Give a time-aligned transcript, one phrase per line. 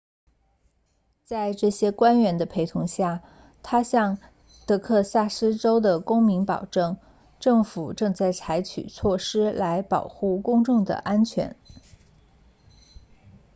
[1.25, 3.21] 在这些官员的陪同下
[3.61, 4.17] 他向
[4.65, 6.97] 德克萨斯州的公民保证
[7.39, 11.55] 政府正在采取措施来保护公众的安全